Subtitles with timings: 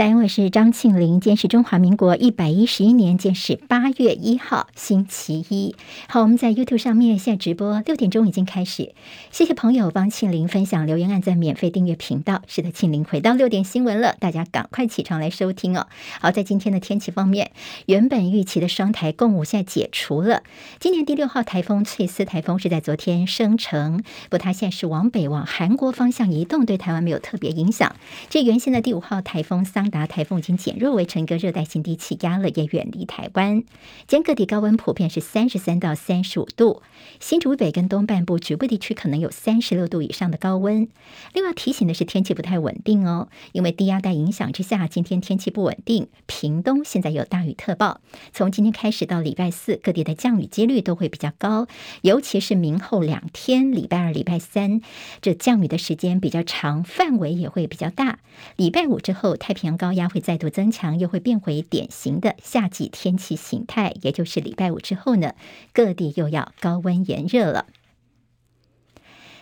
[0.00, 1.20] 在安，我是张庆玲。
[1.20, 5.76] 今天是中华民国一百一十一年，今天是八月一号，星期一。
[6.08, 8.94] 好，我们在 YouTube 上面现在直播，六点钟已经开始。
[9.30, 12.40] 谢谢朋友帮庆玲分享、留言、按赞、免费订阅频道。
[12.46, 15.86] 是的，庆玲回到六点新闻了，大家赶快起床来收听哦。
[16.18, 17.50] 好，在今天的天气方面，
[17.84, 20.44] 原本预期的双台共舞现在解除了。
[20.78, 23.98] 今年第六号台风翠丝台风是在昨天生成，
[24.30, 27.94] 不过它现在是往北往韩国方向移动，对台湾没有特别影响。
[28.30, 33.62] 这原先的第五号台风桑达台风已经减弱为成一个热带性低气压了，也远离台湾。
[34.06, 36.82] 今天各地高温普遍是三十三到三十五度，
[37.18, 40.88] 新竹北跟东半部局部地区可能有三十六度以上的高温。
[41.34, 46.08] 另外提醒的是天气不太稳定哦，因为低压带影响之下，今天天气不稳定。
[46.26, 48.00] 屏东现在有大雨特报，
[48.32, 51.66] 从今天开始到礼拜四，各地的降雨几率都会比较高，
[52.02, 54.80] 尤其是明后两天，礼拜二、礼拜三，
[55.20, 58.20] 这降雨的时间比较长，范围也会比较大。
[58.56, 63.94] 礼拜五之后，太平洋高压会再度增强，又会变回典型的夏季天气形态。
[64.02, 65.32] 也就是礼拜五之后呢，
[65.72, 67.64] 各地又要高温炎热了。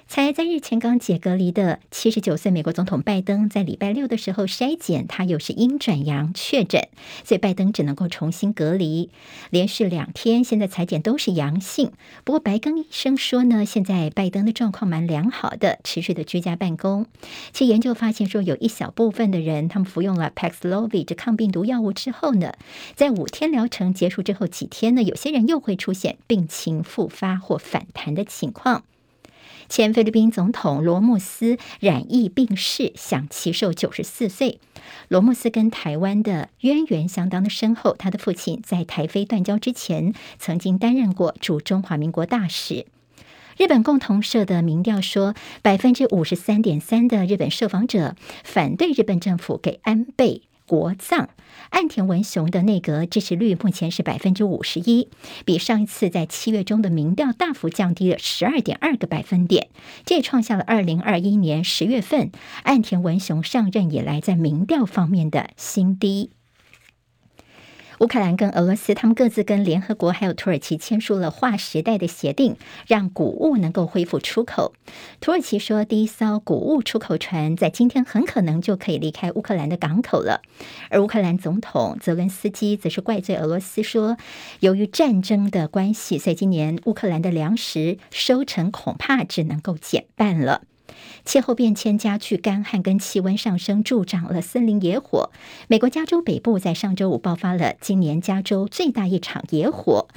[0.08, 6.88] 才在日前刚解隔离的七十九岁美国总统拜登，在礼拜六的时候筛检，他又是阴转阳确诊，
[7.24, 9.10] 所以拜登只能够重新隔离，
[9.50, 11.92] 连续两天，现在采检都是阳性。
[12.24, 17.04] 不过白宫医生说呢，现在拜登的状况蛮良好的，持续的居家办公。
[17.52, 22.54] 其研究发现说，有一小部分的人，他们服用了 Paxlovid 这抗病毒药物之后呢，
[22.96, 28.84] 在五天疗程结束之后几天呢，有些人又会出现病情复发或反弹的情况。
[29.68, 34.58] 前菲律宾总统罗穆斯染疫病逝，享耆寿九十四岁。
[35.08, 42.86] 罗穆斯跟台湾的渊源相当的深厚，他的父亲在台菲断交之前，曾经担任过驻中华民国大使。
[43.58, 51.30] 日本共同社的民调说，百分之五十三点三的日本受访者反对日本政府给安倍国葬。
[51.70, 55.08] 岸田文雄的内阁支持率目前是百分之五十一，
[55.44, 59.68] 比上一次在七月中的民调大幅降低了十二点二个百分点，
[60.04, 62.30] 这也创下了二零二一年十月份
[62.62, 66.30] 岸田文雄上任以来在民调方面的新低。
[68.00, 74.72] 乌克兰跟俄罗斯，他们各自跟联合国还有土耳其签署了划时代的协定，让谷物能够恢复出口。
[75.20, 80.42] 土耳其说，第一艘谷物出口船在今天很可能就可以离开乌克兰的港口了。
[80.90, 84.16] 而乌克兰总统泽伦斯基则是怪罪俄罗斯说，
[84.60, 90.62] 由于战争的关系，所以今年乌克兰的粮食收成恐怕只能够减半了。
[91.28, 95.28] 气候变迁加剧，干旱跟气温上升助长了森林野火。
[95.66, 100.08] 美国加州北部在上周五爆发了今年加州最大一场野火，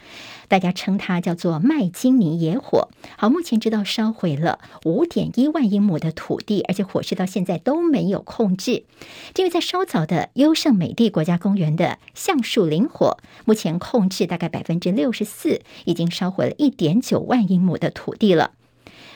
[0.48, 2.88] 大家称它叫做麦金尼野火。
[3.18, 8.86] 好，目前知道烧毁了五点一万英亩的土地，而且火势到现在都没有控制。
[9.34, 18.52] 这个在稍早的优胜美地国家公园的橡树林火，目前控制大概百分之六十四，已经烧毁了一点九万英亩的土地了。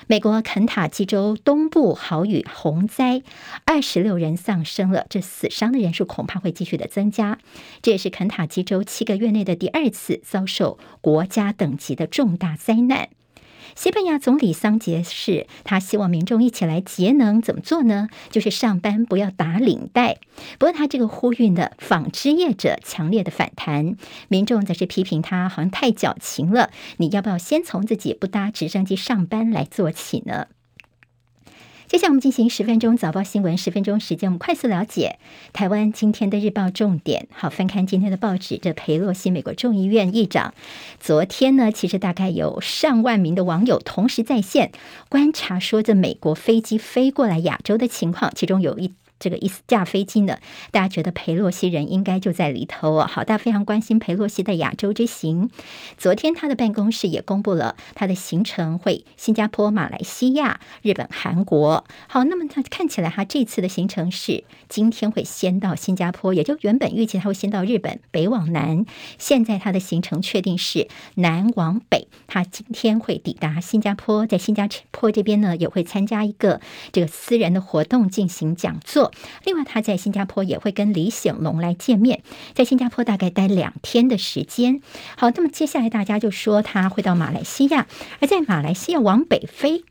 [0.08, 3.24] 美国肯塔基州东部豪雨洪灾，
[3.66, 7.40] 二十六人丧生了，这死伤的人数恐怕会继续的增加。
[7.82, 13.10] 这也是肯塔基州七个月内的第二次遭受国家等级的重大灾难。
[13.74, 18.10] 西班牙总理桑杰士，他希望民众一起来节能，怎么做呢？
[18.30, 20.18] 就是上班不要打领带。
[20.60, 23.96] 不过他这个呼吁呢纺织业者强烈的反弹，
[24.28, 26.70] 民众则是批评他好像太矫情了。
[26.98, 30.48] 你要不要先从自己不搭直升机上班来做起呢？
[31.88, 35.20] 接下来我们进行十分钟早报新闻，十分钟时间，我们快速了解
[35.54, 37.28] 台湾今天的日报重点。
[37.32, 40.56] 好，翻看今天的报纸，这裴洛西美国众议院议长，
[41.00, 44.72] 昨天呢，其实大概有上万名的网友同时在线
[45.10, 48.92] 观察，说这美国飞机飞过来亚洲的情况，其中有一。
[49.20, 50.40] 这个一架飞机呢，
[50.72, 53.08] 大家觉得裴洛西人应该就在里头哦。
[53.08, 55.50] 好，大家非常关心裴洛西的亚洲之行。
[55.98, 61.86] 昨天他的办公室也公布了他的行程，会新加坡、马来西亚、日本、韩国。
[62.08, 68.86] 好，那么他看起来他这次的行程是今天会先到新加坡，也就原本预计他会先到日本，北往南。
[69.18, 76.60] 现在他的行程确定是南往北，他今天会抵达新加坡，在新加坡这边呢也会参加一个
[76.92, 79.05] 这个私人的活动进行讲座。
[79.44, 82.22] 另外，他在新加坡也会跟李显龙来见面，
[82.54, 84.82] 在新加坡大概待两天的时间。
[85.18, 87.88] 好，那么接下来大家就说他会到马来西亚，
[88.20, 89.84] 而在马来西亚往北飞。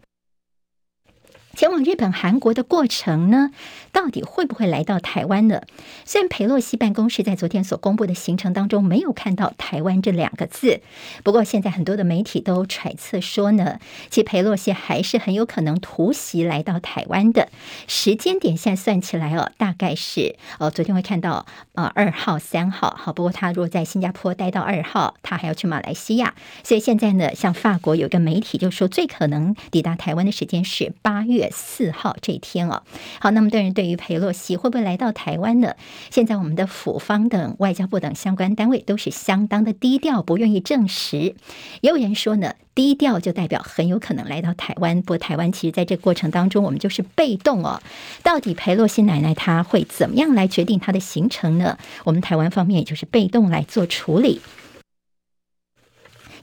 [1.55, 3.51] 前往日本、韩国的过程呢，
[3.93, 5.63] 到底会不会来到台湾呢？
[6.05, 10.81] 虽然裴洛西办公室在昨天所公布的行程当中没有看到“台湾”这两个字，
[11.23, 13.79] 不过现在很多的媒体都揣测说呢，
[14.11, 17.49] 其实裴洛西还是很有可能突袭来到台湾的。
[17.87, 26.35] 时间点现在算起来哦，大概是哦，昨天会看到啊二号、三号，好，不过他如果在新加坡待到二号，他还要去马来西亚，
[26.65, 31.44] 所以现在呢，像法国有个媒体就说，最可能抵达台湾的时间是八月。
[31.51, 32.83] 四号这一天哦，
[33.21, 35.75] 好，那么当然，对于裴洛西会不会来到台湾呢？
[36.11, 41.35] 现在我们的府方等外交部等相关单位都是相当的低调，不愿意证实。
[41.81, 45.01] 也有人说呢，低调就代表很有可能来到台湾。
[45.03, 47.81] 不过台湾其实在这个过程当中，我们就是被动哦。
[48.23, 51.79] 到底裴洛西奶奶她会怎么样来决定她的行程呢？
[52.05, 54.41] 我们台湾方面也就是被动来做处理。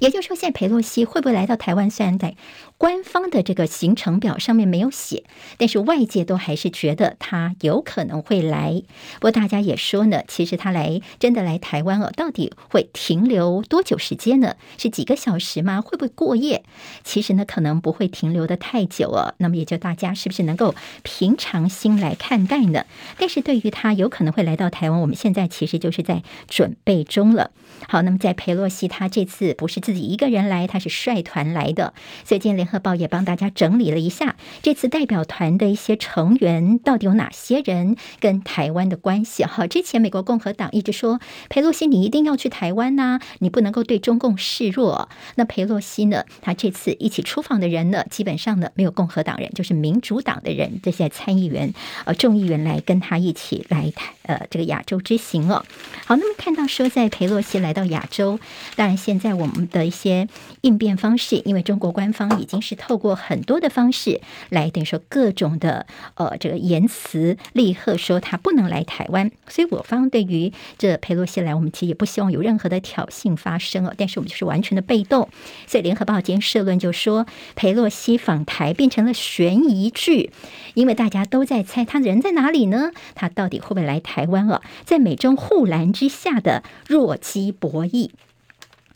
[0.01, 1.87] 也就是说，现在裴洛西会不会来到台湾？
[1.91, 2.35] 虽然在
[2.79, 5.25] 官方的这个行程表上面没有写，
[5.59, 8.81] 但是外界都还是觉得他有可能会来。
[9.19, 14.55] 不过大家也说呢，其实他来真的来台湾哦，到底会停留多久时间呢？
[14.79, 15.81] 是几个小时吗？
[15.81, 16.63] 会不会过夜？
[17.03, 19.35] 其实呢，可能不会停留得太久哦。
[19.37, 20.73] 那么也就大家是不是能够
[21.03, 22.85] 平常心来看待呢？
[23.19, 27.51] 但是对于他有可能会来到台湾，我们现在其实就是在准备中了。
[27.87, 31.93] 好，那么在裴洛西他这次不是自自己一个人来，他是率团来的，
[32.23, 39.43] 最近联合报也帮大家整理了一下这次代表团的一些成员到底有哪些人跟台湾的关系。
[39.43, 45.09] 好，之前美国共和党一直说裴洛西你一定要去台湾呐、你不能够对中共示弱。
[45.35, 51.73] 那裴洛西呢，他这次一起出访的人呢，基本上呢没有共和党人，就是民主党的人，这些参议员
[52.05, 55.65] 呃众议员来跟他一起来台呃这个亚洲之行哦。
[56.05, 58.39] 好，那么看到说在裴洛西来到亚洲，
[58.77, 60.27] 当然现在我们的的一些。
[60.61, 73.93] 应变方式，因为中国官方已经是透过很多的方式来等于说各种的呃这个言辞厉吓说他不能来台湾，所以我方对于这裴洛西来，我们其实也不希望有任何的挑衅发生哦。
[73.97, 75.29] 但是我们就是完全的被动，
[75.65, 77.25] 所以联合报今天社论就说
[77.55, 80.31] 裴洛西访台变成了悬疑剧，
[80.75, 82.91] 因为大家都在猜他人在哪里呢？
[83.15, 84.61] 他到底会不会来台湾哦？
[84.85, 88.11] 在美中护栏之下的弱鸡博弈。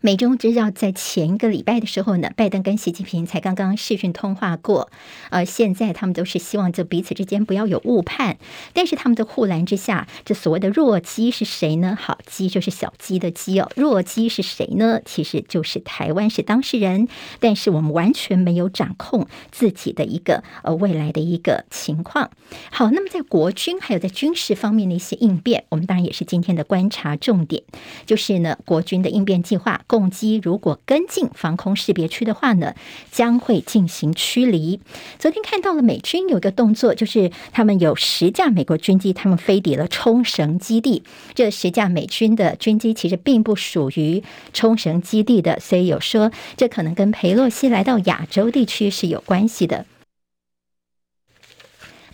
[0.05, 4.91] 美中之要，在前一个礼拜的时候呢，拜登跟习近平才刚刚视讯通话过，
[5.31, 8.37] 呃，现在他们都是希望这彼此之间不要有误判。
[8.73, 11.97] 但是他们的护栏之下，这所谓的弱鸡是谁呢？
[11.99, 15.01] 好，鸡就是小鸡的鸡哦，弱鸡是谁呢？
[15.03, 17.07] 其实就是台湾是当事人，
[17.39, 22.29] 但是我们完全没有掌控自己的一个呃未来的一个情况。
[22.69, 27.63] 好，那么在国军还有在军事方面的一些应变，我们当然也是今天的观察重点，
[28.05, 29.81] 就是呢国军的应变计划。
[29.95, 32.75] 共机如果跟进防空识别区的话呢，
[33.11, 34.81] 将会进行驱离。
[35.17, 41.01] 昨天看到了美军有一个动作，就是他们有十架美国军机，他们飞抵了冲绳基地。
[41.33, 44.21] 这十架美军的军机其实并不属于
[44.51, 49.85] 冲绳基地的，所以有说这可能跟裴洛西来到亚洲地区是有关系的。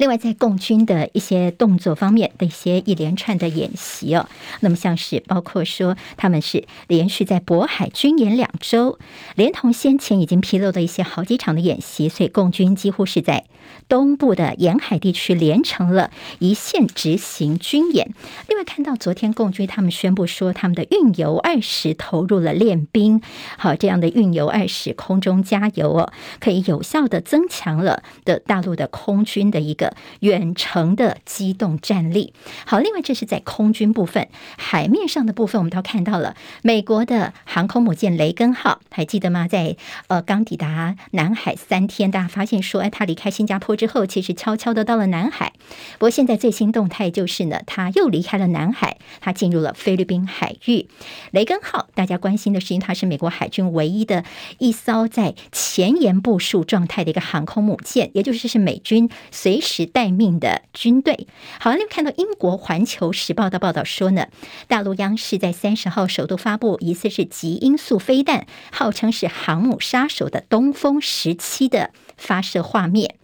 [0.01, 4.27] 另外，在共军的一些动作方面的一些一连串的演习哦，
[4.62, 8.98] 那么像是包括说，他们是连续在渤海军演两周，
[9.36, 13.45] 连同先前已经披露的一些好几场的演习，所以共军几乎是在
[13.88, 16.09] 东部的沿海地区连成了
[16.39, 18.12] 一线执行军演。
[18.50, 23.21] 另外，看到昨天共军他们宣布说，他们的运油二十投入了练兵，
[23.56, 29.91] 好，这样的运油二十空中加油哦，可以有效的增强了的大陆的空军的一个。
[30.19, 32.33] 远程的机动战力，
[32.66, 39.48] 好，另外这是在空军部分，海面上的部分，我们都看到了美国的航空母舰雷根号，还记得吗？
[39.48, 39.76] 在
[40.07, 45.54] 呃刚抵达南海三天，大家发现说，哎，他离开新加坡之后，其实悄悄的到了南海。
[45.94, 50.88] 不过现在最新动态就是呢，他又离开了南海，他进入了菲律宾海域。
[51.31, 54.24] 雷根号，大家关心的是，因为它是美国海军唯一的
[54.60, 59.70] 一艘在前沿部署状态的一个航空母舰，也就是是美军随时。
[59.85, 61.28] 待命的军队。
[61.59, 64.28] 好，你看到英国《环球时报》的报道说呢，
[64.68, 73.20] 大陆央视在三十号首度发布疑似是极音速飞弹，号称是航母杀手的东风十七的发射画面。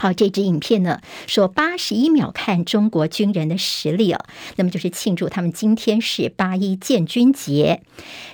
[0.00, 4.24] 好，这支影片呢，说八十一秒看中国军人的实力哦，
[4.56, 7.82] 那么就是庆祝他们今天是八一建军节，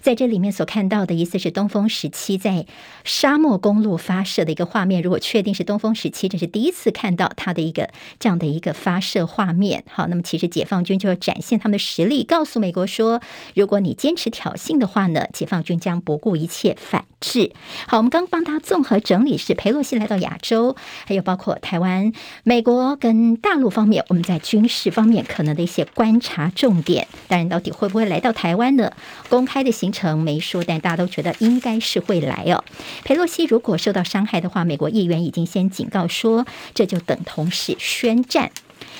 [0.01, 2.67] 在这里面所看到的意思是东风十七在
[3.03, 5.03] 沙漠公路发射的一个画面。
[5.03, 9.83] 如果确定是东风十七，这是第一次看到它的一个这样的一个发射画面。
[9.91, 13.21] 好，那么其实解放军就要展现他们的实力，告诉美国说，
[13.57, 17.51] 如果你坚持挑衅的话呢，解放军将不顾一切反制。
[17.89, 21.56] 好，我们刚帮他综合整理是裴洛西来到亚洲，还有包括。
[21.61, 22.13] 台湾、
[22.45, 27.09] 美国跟大陆方面，我们在军事方面可能的一些观察重点。
[27.29, 28.93] 当然，到底会不会来到台湾呢？
[29.29, 32.65] 公开的行程没说，但大家都觉得应该是会来哦。
[33.05, 38.51] 裴洛西如果受到伤害的话，美国议员已经先警告说，这就等同是宣战。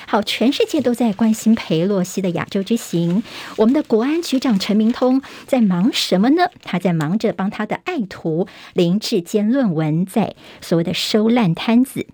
[0.09, 3.23] 好，全世界都在关心裴洛西的亚洲之行。
[3.57, 6.49] 我们的国安局长陈明通在忙什么呢？
[6.63, 12.07] 他在忙着帮他的爱徒林志坚论文在所谓的收烂摊子。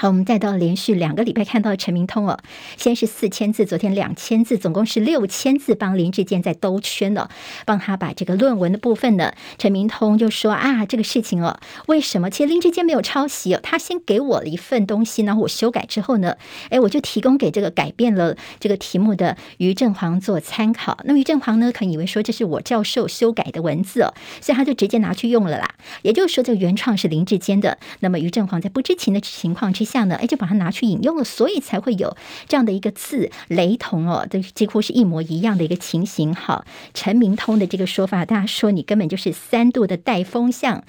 [0.00, 2.38] 好，我们再到连续两个礼拜看到陈明通哦，
[2.78, 7.28] 先是四千字，昨天两千字，总共是六千字，帮林志坚在兜圈了，
[7.66, 12.30] 帮他把这个论文的部分呢，陈明通就说啊，这个事情哦，为什么？
[12.30, 16.34] 其实林志坚没有抄袭哦，他先给我了一份东西，然后我修改之后呢，
[16.70, 20.96] 哎，我就提供给这个改变了这个题目的于振煌做参考。
[21.04, 25.74] 那么于振煌呢，可能以为说这是我教授修改的文字哦，所以他就直接拿去用了啦。
[26.00, 27.76] 也就是说，这个原创是林志坚的。
[27.98, 29.89] 那么于正煌在不知情的情况之下。
[29.90, 32.16] 下呢，哎，就把它拿去引用了，所以才会有
[32.48, 36.34] 这样的一个字雷同哦，这几乎是一模一样的一个情形。
[36.34, 40.84] 好，陈明通的这个说法，大家说你根本就是三度的带风向。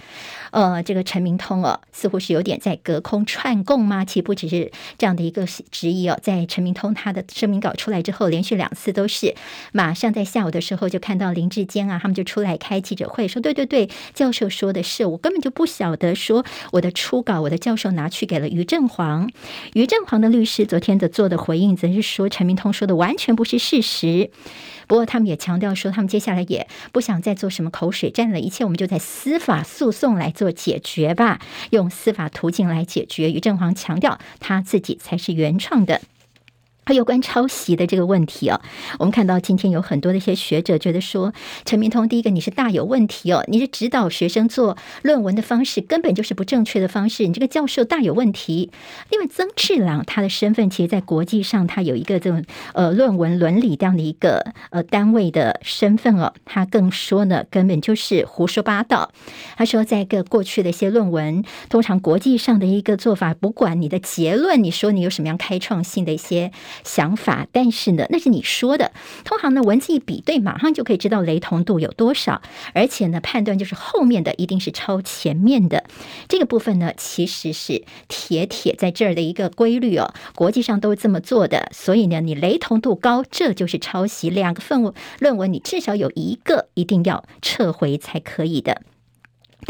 [0.51, 4.03] 呃，这个陈明通哦，似乎是有点在隔空串供吗？
[4.05, 6.19] 其实不只是这样的一个质疑哦。
[6.21, 9.33] 在陈明通他的声明稿出来之后，连续两次都是
[9.71, 19.31] 马上在下午的时候就看到林志坚啊，他们就出来开记者会说：“对对对，教授说的是，我根本就不晓得说我的初稿，我的教授拿去给了于正黄。
[19.73, 24.29] 于正煌的律师昨天的做的回应，则是说陈明通说的完全不是事实。”
[24.87, 33.31] 不过，他们也强调说，他们接下来也不想再做什么口水战了，一切我们就在司法诉讼来做解决吧，用司法途径来解决。
[33.31, 36.01] 于正煌强调，他自己才是原创的。
[36.93, 38.61] 有关抄袭的这个问题哦，
[38.99, 41.33] 我们看到今天有很多的一些学者觉得说，
[41.65, 48.71] 陈明通第一个你是大有问题哦，你是指导学生做论文的方式根本就是不正确的方式，你这个教授大有问题。
[49.09, 52.43] 另外，曾志朗他的身份其实，在国际上他有一个这种
[52.73, 59.11] 呃论文伦理这样的一个呃单位的身份哦，他更说呢，根本就是胡说八道。
[59.55, 66.51] 他说，在个过去的一些论文，通常国际上的一个做法，不管你的结论，你说你有什么样开创性的一些。
[66.83, 68.91] 想法，但是呢，那是你说的。
[69.23, 72.41] 通常呢，文字一比对，马上就可以知道雷同度有多少，
[72.73, 75.85] 而且呢，判断就是后面的一定是抄前面的。
[76.27, 81.69] 这个部分呢，其实是铁铁在这儿的一个规律哦，国际上都这么做的。
[81.71, 84.29] 所以呢，你雷同度高，这就是抄袭。
[84.29, 88.81] 两个份论文，你至少有一个一定要撤回才可以的。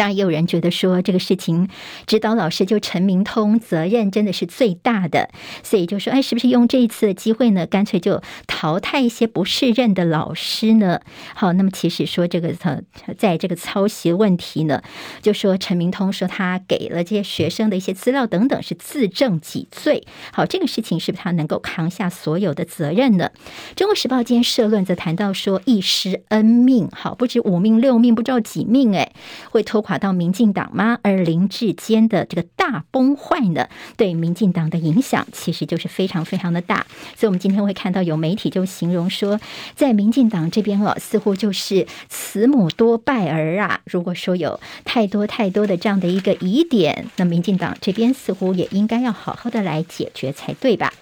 [0.02, 1.70] 当然，也有人觉得说这个事情，
[2.08, 5.30] 指导老师就陈明通责任真的是最大的，
[5.62, 11.02] 所以就说，哎，是不是用这一次的机会呢，干脆就淘汰一些不适任的老师呢？
[11.36, 12.82] 好，那么其实说这个呃，
[13.16, 14.82] 在这个抄袭问题呢，
[15.22, 20.08] 就说陈明通说他给了这些学生的一些资料等等是自证己罪。
[20.34, 23.30] 好，这个事情是不是他能够扛下所有的责任呢？
[23.76, 29.12] 中国时报今天社论则谈到说，一失恩命，好，不止五命六命，不知道几命，哎，
[29.52, 29.80] 会拖。
[29.82, 31.00] 垮到民进党吗？
[31.02, 33.68] 而林志坚的这个大崩坏呢，
[33.98, 36.86] 对民进党的影响其实就是非常非常的大。
[37.16, 39.40] 所以，我们今天会看到有媒体就形容说，
[39.76, 43.82] 在民进党这边哦，似乎就是慈母多败儿啊。
[43.86, 50.94] 如果说有太多太多的这样的一个疑点，那民进党这边似乎也应该要好好的来解决才对吧？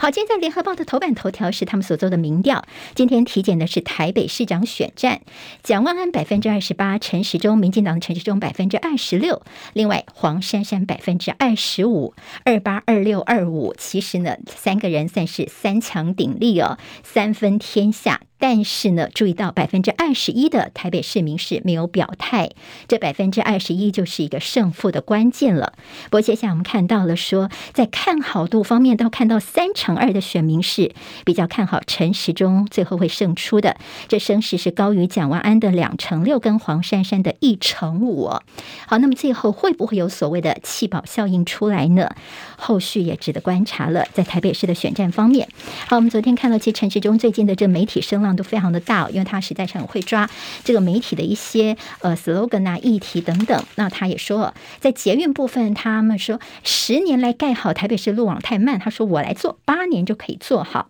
[0.00, 2.64] 好，今天在联合报的头版头条是他们所做的民调。
[2.94, 5.22] 今天体检的是台北市长选战，
[5.64, 12.14] 蒋万安百分之二十八，陈时中民进党的陈时中百分之二十六，另外黄珊珊百分之二十五，
[12.44, 13.74] 二八二六二五。
[13.76, 18.20] 其实呢，三个人算是三强鼎立哦，三分天下。
[18.38, 22.50] 但是呢，注意到百分之二十一的台北市民是没有表态，
[22.86, 25.72] 这百分之二十一就是一个胜负的关键了。
[26.04, 30.92] 不过接下来我们看到了说，在看好度方面，都看到三成二的选民是
[31.24, 33.76] 比较看好陈时中最后会胜出的，
[34.06, 38.28] 这声势是高于蒋万安的两成六跟黄珊珊的一成五。
[38.86, 42.08] 好，那么最后会不会有所谓的弃保效应出来呢？
[42.56, 44.04] 后续也值得观察了。
[44.12, 45.48] 在台北市的选战方面，
[45.88, 48.27] 好，我们昨天看到其实陈时中最近的这媒体声浪。
[48.34, 50.28] 都非常的大，因为他实在是很会抓
[50.64, 53.62] 这个媒体的一些呃 slogan 啊、议题等等。
[53.76, 60.88] 那他也说，在捷运部分，他们说十年来盖好台北市路网太慢，他说我来做八年就可以做好。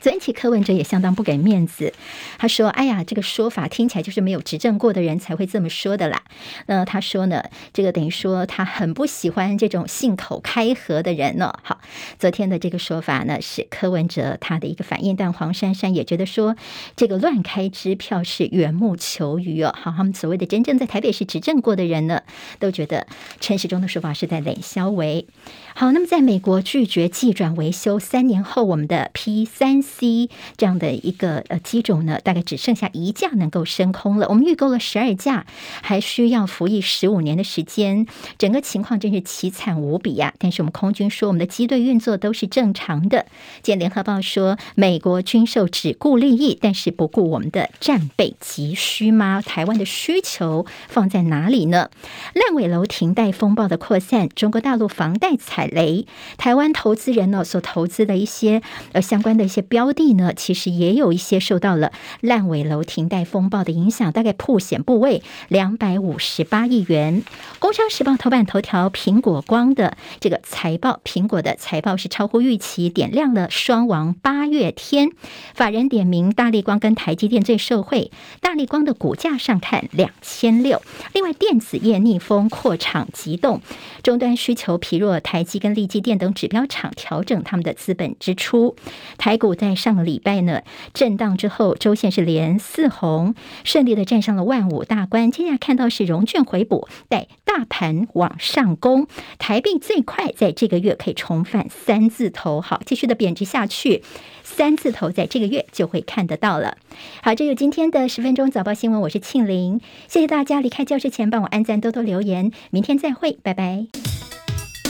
[0.00, 1.92] 昨天起，柯文哲也相当不给面子。
[2.38, 6.22] 他说：“哎呀，这个说法听起来就是没有执政过的人才会这么说的啦。”
[6.66, 11.52] 那他说呢，这个等于说他很不喜欢这种信口开河的人呢。
[11.62, 11.82] 好，
[12.18, 16.56] 昨天的这个说法呢是柯文哲他的一个反应，但黄珊珊也觉得说
[16.96, 19.74] 这个乱开支票是缘木求鱼哦。
[19.78, 22.22] 好，他们所谓的真正在台北市执政过的人呢，
[22.58, 23.06] 都觉得
[23.38, 25.26] 陈时中的说法是在冷消维。
[25.74, 34.28] 好，那么在美国拒绝技转维修三年后，我们的 P 三 C 这样的一个呃机种呢，大概只剩下一架能够升空了。
[34.28, 35.46] 我们预购了十二架，
[35.82, 38.06] 还需要服役十五年的时间，
[38.38, 43.26] 整个情况真是凄惨无比呀、但是我们空军说，我们的机队运作都是正常的。
[43.62, 49.42] 见联合报说，美国军售只顾利益，但是不顾我们的战备急需吗？
[49.44, 51.90] 台湾的需求放在哪里呢？
[52.34, 56.06] 烂尾楼停贷风暴的扩散，中国大陆房贷踩雷，
[56.36, 58.60] 台湾投资人呢所投资的一些
[58.92, 67.22] 呃相关的一些标的呢，其实也有一些受到了烂尾楼停贷风暴的影响，大概破险部位两百五十八亿元。
[67.58, 75.10] 工商时报头版头条，苹果光的这个财报，苹果的财报是超乎预期，点亮了双王八月天。
[75.54, 78.10] 法人点名大力光跟台积电最受惠，
[78.40, 80.82] 大力光的股价上看两千六。
[81.12, 83.60] 另外电子业逆风扩厂急动，
[84.02, 88.76] 终端需求疲弱，台积跟力积电等指标厂调整他们的资本支出。
[89.18, 90.62] 台股在在上个礼拜呢
[90.92, 95.30] 震荡之后，周线是连四红，顺利的站上了万五大关。
[95.30, 99.06] 接下来看到是融券回补，带大盘往上攻，
[99.38, 102.60] 台币最快在这个月可以重返三字头。
[102.60, 104.02] 好，继续的贬值下去，
[104.42, 106.76] 三字头在这个月就会看得到了。
[107.22, 113.86] 好，这有今天的十分钟早报新闻，我是庆玲，谢谢大家离开教室前帮我按赞，多多留言，明天再会，拜拜。